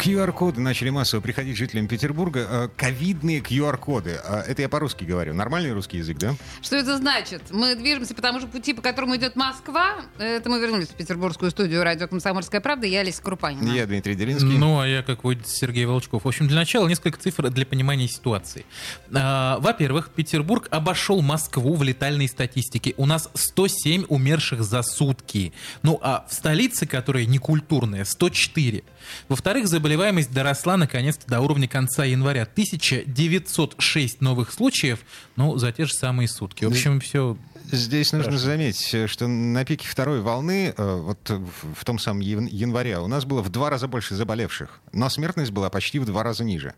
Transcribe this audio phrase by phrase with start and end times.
[0.00, 2.46] QR-коды начали массово приходить жителям Петербурга.
[2.48, 4.18] Э, ковидные QR-коды.
[4.24, 5.34] Э, это я по-русски говорю.
[5.34, 6.34] Нормальный русский язык, да?
[6.62, 7.42] Что это значит?
[7.50, 9.96] Мы движемся по тому же пути, по которому идет Москва.
[10.18, 12.86] Это мы вернулись в петербургскую студию радио «Комсомольская правда».
[12.86, 13.70] Я Олеся Крупанина.
[13.72, 14.58] Я Дмитрий Делинский.
[14.58, 16.24] Ну, а я, как водит Сергей Волчков.
[16.24, 18.64] В общем, для начала несколько цифр для понимания ситуации.
[19.12, 22.94] А, во-первых, Петербург обошел Москву в летальной статистике.
[22.96, 25.52] У нас 107 умерших за сутки.
[25.82, 28.82] Ну, а в столице, которая некультурная, 104.
[29.28, 32.42] Во-вторых, заболеваемость доросла наконец-то до уровня конца января.
[32.42, 35.00] 1906 новых случаев,
[35.34, 36.64] ну, за те же самые сутки.
[36.64, 37.36] В общем, все
[37.72, 38.46] Здесь нужно Хорошо.
[38.46, 43.42] заметить, что на пике второй волны, э, вот в том самом январе, у нас было
[43.42, 46.74] в два раза больше заболевших, но смертность была почти в два раза ниже.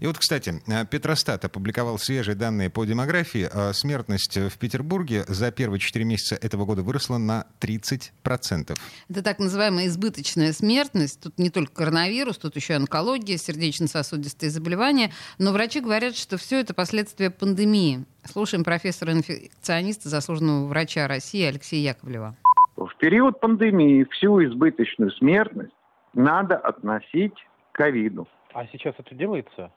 [0.00, 3.48] И вот, кстати, э, Петростат опубликовал свежие данные по демографии.
[3.50, 8.76] Э, смертность в Петербурге за первые четыре месяца этого года выросла на 30%.
[9.08, 11.20] Это так называемая избыточная смертность.
[11.20, 15.10] Тут не только коронавирус, тут еще онкология, сердечно-сосудистые заболевания.
[15.38, 18.04] Но врачи говорят, что все это последствия пандемии.
[18.24, 22.36] Слушаем профессора-инфекциониста, заслуженного врача России Алексея Яковлева.
[22.76, 25.72] В период пандемии всю избыточную смертность
[26.14, 27.34] надо относить
[27.72, 28.28] к ковиду.
[28.52, 29.70] А сейчас это делается?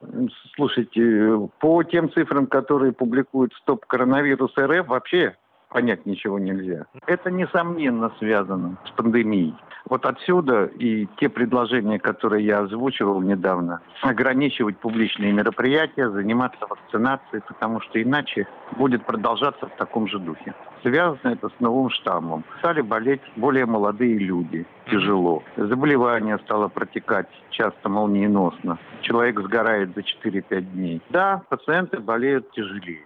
[0.56, 5.36] Слушайте, по тем цифрам, которые публикует Стоп Коронавирус РФ, вообще
[5.70, 6.86] понять ничего нельзя.
[7.06, 9.56] Это, несомненно, связано с пандемией.
[9.90, 17.82] Вот отсюда и те предложения, которые я озвучивал недавно, ограничивать публичные мероприятия, заниматься вакцинацией, потому
[17.82, 18.48] что иначе
[18.78, 20.54] будет продолжаться в таком же духе.
[20.84, 22.44] Связано это с новым штаммом.
[22.60, 24.66] Стали болеть более молодые люди.
[24.92, 25.44] Тяжело.
[25.58, 28.78] Заболевание стало протекать часто молниеносно.
[29.02, 31.02] Человек сгорает за 4-5 дней.
[31.10, 33.02] Да, пациенты болеют тяжелее.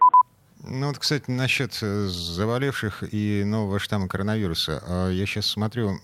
[0.66, 4.82] Ну вот, кстати, насчет э, заболевших и нового штамма коронавируса.
[4.86, 5.98] А, я сейчас смотрю,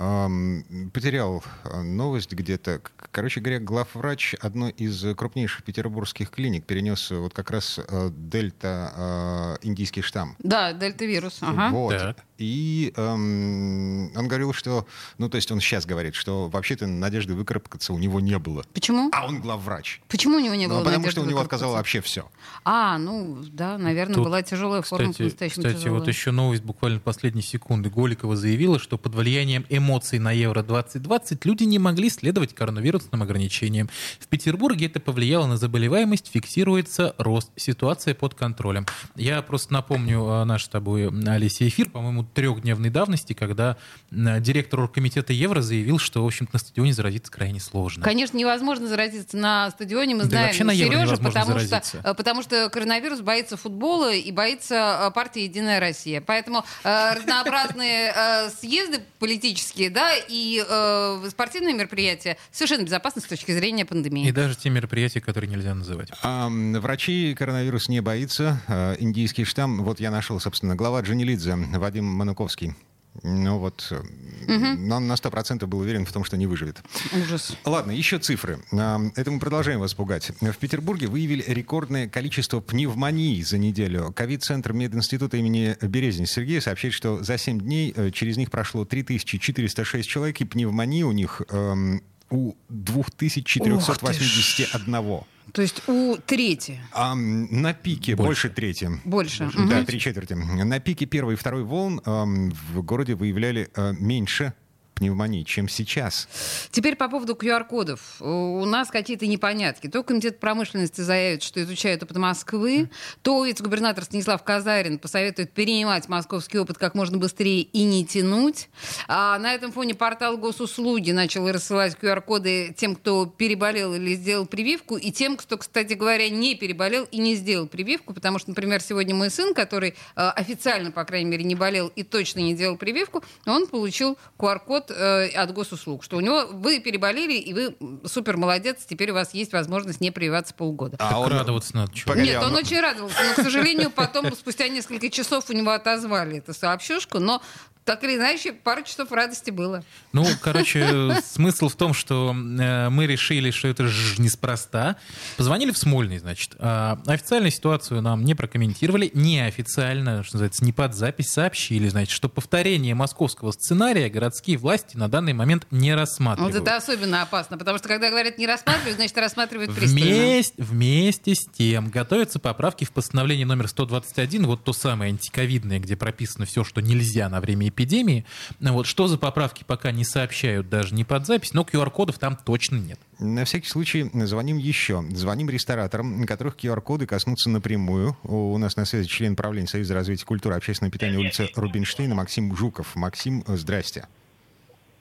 [0.00, 2.80] потерял э, новость где-то.
[3.12, 10.00] Короче говоря, главврач одной из крупнейших петербургских клиник перенес вот как раз э, дельта индийский
[10.00, 10.36] штамм.
[10.38, 11.38] Да, дельта-вирус.
[11.42, 11.68] Ага.
[11.70, 11.98] Вот.
[11.98, 12.24] Так.
[12.40, 14.86] И эм, он говорил, что,
[15.18, 18.64] ну, то есть он сейчас говорит, что вообще-то надежды выкарабкаться у него не было.
[18.72, 19.10] Почему?
[19.12, 20.00] А он главврач.
[20.08, 22.30] Почему у него не было ну, потому что у него отказало вообще все.
[22.64, 26.00] А, ну, да, наверное, Тут, была тяжелая форма, кстати, Кстати, тяжелая.
[26.00, 27.90] вот еще новость буквально последней секунды.
[27.90, 33.88] Голикова заявила, что под влиянием эмоций на Евро-2020 люди не могли следовать коронавирусным ограничениям.
[34.18, 37.50] В Петербурге это повлияло на заболеваемость, фиксируется рост.
[37.56, 38.86] Ситуация под контролем.
[39.16, 43.76] Я просто напомню а, наш с тобой, Алисия, эфир, по-моему, трехдневной давности, когда
[44.10, 48.04] директор оргкомитета Евро заявил, что, в общем-то, на стадионе заразиться крайне сложно.
[48.04, 52.68] Конечно, невозможно заразиться на стадионе, мы знаем, да, на Сережа, потому что, э, потому что
[52.70, 56.20] коронавирус боится футбола и боится э, партии «Единая Россия».
[56.20, 63.52] Поэтому э, разнообразные э, съезды политические, да, и э, спортивные мероприятия совершенно безопасны с точки
[63.52, 64.28] зрения пандемии.
[64.28, 66.10] И даже те мероприятия, которые нельзя называть.
[66.22, 68.60] А, врачи коронавирус не боится.
[68.68, 72.74] А, индийский штамм, вот я нашел, собственно, глава Джанилидзе Вадим Мануковский.
[73.22, 74.54] Ну вот, угу.
[74.54, 76.80] он на 100% был уверен в том, что не выживет.
[77.20, 77.56] Ужас.
[77.64, 78.60] Ладно, еще цифры.
[78.72, 80.30] А, это мы продолжаем вас пугать.
[80.40, 84.12] В Петербурге выявили рекордное количество пневмоний за неделю.
[84.14, 90.08] Ковид-центр мединститута имени Березин Сергея сообщает, что за 7 дней э, через них прошло 3406
[90.08, 95.24] человек, и пневмония у них эм, у 2481.
[95.52, 96.80] То есть у трети.
[96.92, 98.90] А, на пике больше, больше трети.
[99.04, 99.50] Больше.
[99.56, 99.86] Да, угу.
[99.86, 100.34] три четверти.
[100.34, 102.24] На пике первой и второй волн э,
[102.72, 104.52] в городе выявляли э, меньше
[105.00, 106.28] пневмонии, чем сейчас.
[106.70, 108.20] Теперь по поводу QR-кодов.
[108.20, 109.88] У нас какие-то непонятки.
[109.88, 112.90] То комитет промышленности заявит, что изучает опыт Москвы,
[113.22, 118.68] то вице-губернатор Станислав Казарин посоветует перенимать московский опыт как можно быстрее и не тянуть.
[119.08, 124.98] А на этом фоне портал госуслуги начал рассылать QR-коды тем, кто переболел или сделал прививку,
[124.98, 129.14] и тем, кто, кстати говоря, не переболел и не сделал прививку, потому что, например, сегодня
[129.14, 133.24] мой сын, который э, официально, по крайней мере, не болел и точно не делал прививку,
[133.46, 137.76] он получил QR-код э, от госуслуг, что у него вы переболели, и вы
[138.06, 140.96] супер молодец, теперь у вас есть возможность не прививаться полгода.
[140.98, 141.92] А он радоваться надо.
[141.92, 142.14] Чего?
[142.14, 146.54] Нет, он очень радовался, но, к сожалению, потом, спустя несколько часов у него отозвали эту
[146.54, 147.42] сообщушку, но
[147.84, 149.82] так или иначе, пару часов радости было.
[150.12, 154.96] Ну, короче, смысл в том, что э, мы решили, что это же неспроста.
[155.36, 156.54] Позвонили в Смольный, значит.
[156.60, 159.10] А официальную ситуацию нам не прокомментировали.
[159.14, 164.96] Неофициально, что называется, не под запись, сообщили, значит, что повторение московского сценария городские власти власти
[164.96, 166.54] на данный момент не рассматривают.
[166.54, 170.06] Вот это особенно опасно, потому что когда говорят не рассматривают, значит рассматривают пристально.
[170.06, 175.96] Вместе, вместе с тем готовятся поправки в постановлении номер 121, вот то самое антиковидное, где
[175.96, 178.24] прописано все, что нельзя на время эпидемии.
[178.60, 182.76] Вот что за поправки пока не сообщают даже не под запись, но QR-кодов там точно
[182.76, 182.98] нет.
[183.18, 185.04] На всякий случай звоним еще.
[185.10, 188.16] Звоним рестораторам, которых QR-коды коснутся напрямую.
[188.22, 192.56] У нас на связи член правления Союза развития культуры и общественного питания улицы Рубинштейна Максим
[192.56, 192.94] Жуков.
[192.96, 194.06] Максим, здрасте.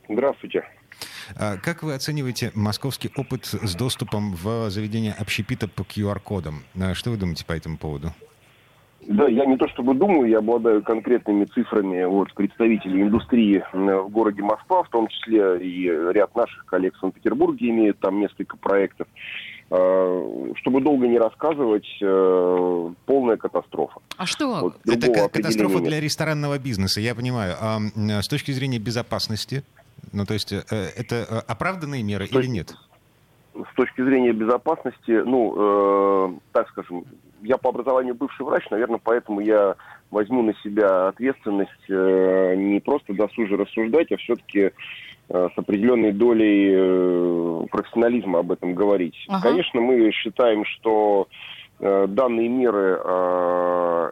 [0.09, 0.63] Здравствуйте.
[1.37, 6.63] А как вы оцениваете московский опыт с доступом в заведение общепита по QR-кодам?
[6.79, 8.11] А что вы думаете по этому поводу?
[9.07, 14.41] Да, я не то чтобы думаю, я обладаю конкретными цифрами вот, представителей индустрии в городе
[14.41, 19.07] Москва, в том числе и ряд наших коллег в Санкт-Петербурге имеют там несколько проектов.
[19.71, 23.99] А, чтобы долго не рассказывать, э, полная катастрофа.
[24.17, 24.59] А что?
[24.61, 27.55] Вот, Это катастрофа для ресторанного бизнеса, я понимаю.
[27.59, 27.79] А
[28.21, 29.63] с точки зрения безопасности,
[30.13, 32.75] ну то есть э, это э, оправданные меры или нет?
[33.53, 37.03] С точки зрения безопасности, ну, э, так скажем,
[37.41, 39.75] я по образованию бывший врач, наверное, поэтому я
[40.11, 44.71] возьму на себя ответственность э, не просто досуже рассуждать, а все-таки
[45.29, 49.15] э, с определенной долей э, профессионализма об этом говорить.
[49.27, 49.49] Ага.
[49.49, 51.27] Конечно, мы считаем, что
[51.79, 54.11] э, данные меры э,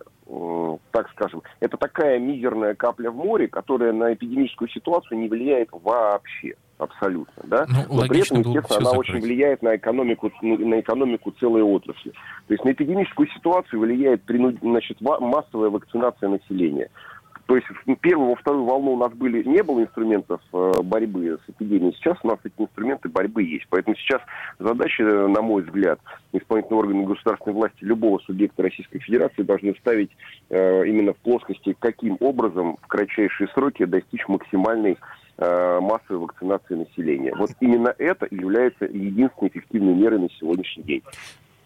[0.91, 6.56] так скажем, это такая мизерная капля в море, которая на эпидемическую ситуацию не влияет вообще
[6.77, 7.65] абсолютно, да.
[7.68, 9.09] Ну, Но при этом, естественно, она закрыть.
[9.09, 12.12] очень влияет на экономику, на экономику целой отрасли.
[12.47, 14.21] То есть на эпидемическую ситуацию влияет
[14.62, 16.89] значит, массовая вакцинация населения.
[17.47, 21.39] То есть в первую, во вторую волну у нас были, не было инструментов э, борьбы
[21.45, 21.94] с эпидемией.
[21.94, 23.65] Сейчас у нас эти инструменты борьбы есть.
[23.69, 24.21] Поэтому сейчас
[24.59, 25.99] задача, на мой взгляд,
[26.33, 30.11] исполнительные органы государственной власти любого субъекта Российской Федерации должны ставить
[30.49, 34.97] э, именно в плоскости, каким образом в кратчайшие сроки достичь максимальной
[35.39, 37.31] Э, массовой вакцинации населения.
[37.38, 41.03] Вот именно это является единственной эффективной мерой на сегодняшний день.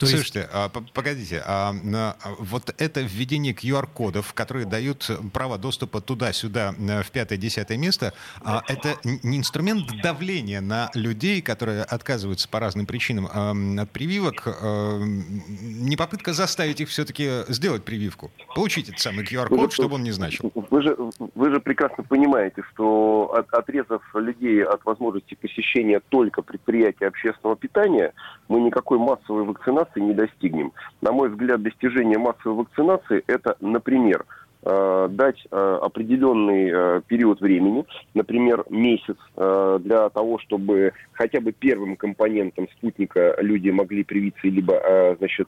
[0.02, 0.50] То Слушайте, есть...
[0.52, 7.78] а, погодите, а, а, вот это введение QR-кодов, которые дают право доступа туда-сюда, в пятое-десятое
[7.78, 8.12] место,
[8.44, 14.48] а, это не инструмент давления на людей, которые отказываются по разным причинам а, от прививок,
[14.48, 20.12] а, не попытка заставить их все-таки сделать прививку, получить этот самый QR-код, чтобы он не
[20.12, 20.52] значил.
[20.56, 20.98] Вы же,
[21.36, 28.14] вы же прекрасно понимаете, что от, отрезав людей от возможности посещения только предприятия общественного питания,
[28.48, 30.72] мы никакой массовой вакцинации вакцинации не достигнем.
[31.02, 34.26] На мой взгляд, достижение массовой вакцинации– это, например,
[34.64, 41.96] э, дать э, определенный э, период времени, например, месяц, для того, чтобы хотя бы первым
[41.96, 45.48] компонентом спутника люди могли привиться либо, значит,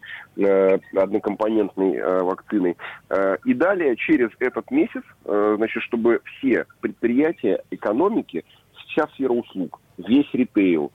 [0.96, 2.76] однокомпонентной вакциной.
[3.46, 8.44] И далее, через этот месяц, значит, чтобы все предприятия экономики,
[8.88, 10.92] вся сфера услуг, весь ритейл,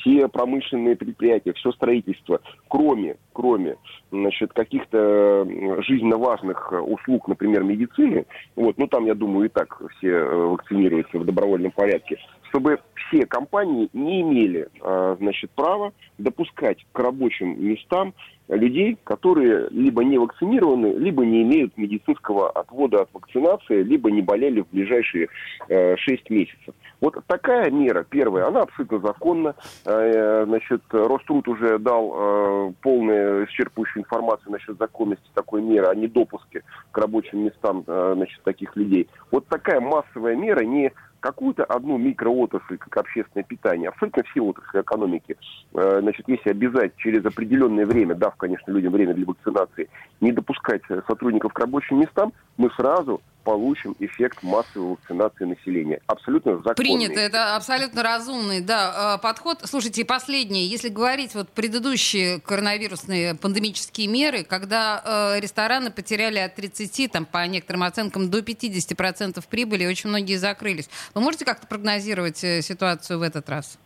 [0.00, 3.76] все промышленные предприятия, все строительство, кроме, кроме
[4.10, 5.46] значит, каких-то
[5.86, 10.34] жизненно важных э, услуг, например, медицины, вот, ну там, я думаю, и так все э,
[10.34, 12.18] вакцинируются в добровольном порядке,
[12.48, 18.14] чтобы все компании не имели, э, значит, права допускать к рабочим местам
[18.48, 24.60] людей, которые либо не вакцинированы, либо не имеют медицинского отвода от вакцинации, либо не болели
[24.62, 25.28] в ближайшие
[25.68, 26.74] э, 6 месяцев.
[27.00, 29.54] Вот такая мера, первая, она абсолютно законна.
[29.84, 36.62] Э, значит, Роструд уже дал э, полную исчерпывающую информацию насчет законности такой меры о недопуске
[36.90, 39.08] к рабочим местам э, значит, таких людей.
[39.30, 45.36] Вот такая массовая мера не какую-то одну микроотрасль, как общественное питание, абсолютно все отрасли экономики,
[45.74, 49.88] э, значит, если обязать через определенное время, дав, конечно, людям время для вакцинации,
[50.20, 56.02] не допускать сотрудников к рабочим местам, мы сразу получим эффект массовой вакцинации населения.
[56.06, 56.74] Абсолютно законный.
[56.74, 59.60] Принято, это абсолютно разумный да, э, подход.
[59.64, 67.10] Слушайте, последнее, если говорить вот предыдущие коронавирусные пандемические меры, когда э, рестораны потеряли от 30,
[67.10, 70.90] там, по некоторым оценкам, до 50% прибыли, очень многие закрылись.
[71.14, 73.78] Вы можете как-то прогнозировать э, ситуацию в этот раз?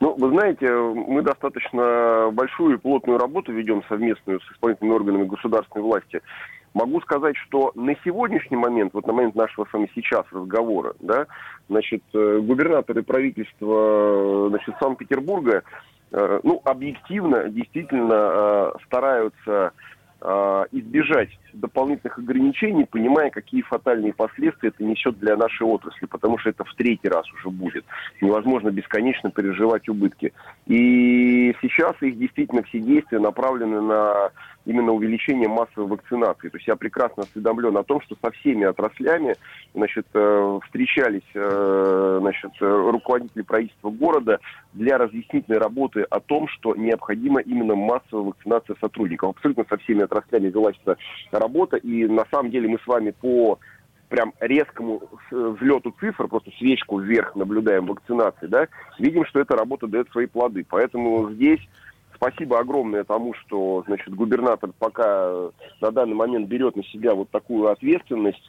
[0.00, 5.82] Ну, вы знаете, мы достаточно большую и плотную работу ведем совместную с исполнительными органами государственной
[5.82, 6.20] власти.
[6.74, 11.26] Могу сказать, что на сегодняшний момент, вот на момент нашего с вами сейчас разговора, да,
[11.68, 15.62] значит, э, губернаторы правительства значит, Санкт-Петербурга,
[16.10, 19.72] э, ну, объективно, действительно э, стараются
[20.72, 26.64] избежать дополнительных ограничений, понимая, какие фатальные последствия это несет для нашей отрасли, потому что это
[26.64, 27.84] в третий раз уже будет.
[28.22, 30.32] Невозможно бесконечно переживать убытки.
[30.66, 34.30] И сейчас их действительно все действия направлены на
[34.66, 36.48] именно увеличение массовой вакцинации.
[36.48, 39.36] То есть я прекрасно осведомлен о том, что со всеми отраслями
[39.74, 44.40] значит, э, встречались э, значит, руководители правительства города
[44.72, 49.30] для разъяснительной работы о том, что необходима именно массовая вакцинация сотрудников.
[49.30, 50.76] Абсолютно со всеми отраслями велась
[51.30, 53.58] работа, и на самом деле мы с вами по
[54.08, 58.68] прям резкому взлету цифр, просто свечку вверх наблюдаем вакцинации, да,
[58.98, 60.64] видим, что эта работа дает свои плоды.
[60.68, 61.60] Поэтому здесь
[62.14, 67.68] спасибо огромное тому, что значит, губернатор пока на данный момент берет на себя вот такую
[67.70, 68.42] ответственность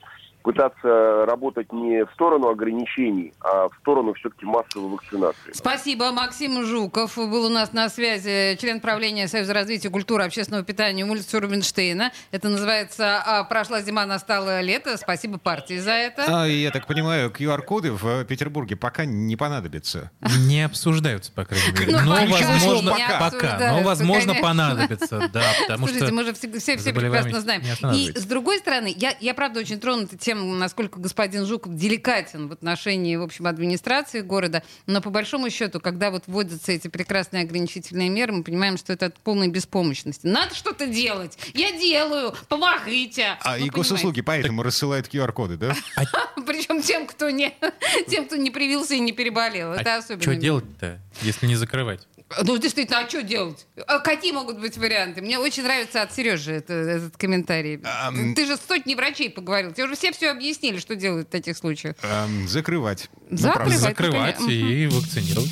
[0.46, 5.52] пытаться работать не в сторону ограничений, а в сторону все-таки массовой вакцинации.
[5.54, 6.12] Спасибо.
[6.12, 11.04] Максим Жуков был у нас на связи, член правления Союза развития культуры и общественного питания
[11.04, 12.12] улицы Рубинштейна.
[12.30, 14.98] Это называется «А, «Прошла зима, настало лето».
[14.98, 16.44] Спасибо партии за это.
[16.44, 20.12] А, я так понимаю, QR-коды в Петербурге пока не понадобятся.
[20.48, 21.92] Не обсуждаются, по крайней мере.
[21.94, 23.26] Ну, Но, пока возможно, не пока.
[23.26, 24.48] обсуждаются, Но, возможно, конечно.
[24.48, 25.30] понадобится.
[25.34, 27.64] Да, потому Слушайте, что мы же все, все, прекрасно знаем.
[27.92, 32.48] не И с другой стороны, я, я правда очень тронута тем, насколько господин Жуков деликатен
[32.48, 34.64] в отношении, в общем, администрации города.
[34.86, 39.08] Но по большому счету, когда вот вводятся эти прекрасные ограничительные меры, мы понимаем, что это
[39.08, 40.28] от полной беспомощности.
[40.28, 41.38] Надо что-то делать.
[41.54, 42.34] Я делаю.
[42.48, 43.38] Помогите.
[43.42, 45.76] А Ну, и госуслуги поэтому рассылают QR-коды, да?
[45.96, 46.42] понимаете.
[46.46, 47.54] Причем тем, кто не,
[48.08, 49.74] тем, кто не привился и не переболел.
[49.74, 50.22] Это особенно.
[50.22, 52.08] что делать-то, если не закрывать?
[52.44, 53.68] Ну, действительно, а что делать?
[53.88, 55.22] А какие могут быть варианты?
[55.22, 57.80] Мне очень нравится от Сережи это- этот комментарий.
[57.84, 58.34] Ам.
[58.34, 59.72] Ты же с сотней врачей поговорил.
[59.74, 61.96] Тебе уже все все объяснили, что делают в таких случаях.
[62.02, 63.10] Эм, закрывать.
[63.30, 63.56] Ну, Закрывать.
[63.68, 63.78] правда.
[63.78, 65.52] Закрывать и вакцинировать.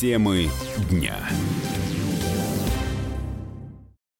[0.00, 0.50] Темы
[0.90, 1.16] дня.